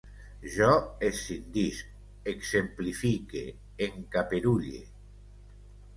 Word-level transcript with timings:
Jo 0.53 0.69
escindisc, 1.09 1.91
exemplifique, 2.33 3.45
encaperulle 3.89 4.85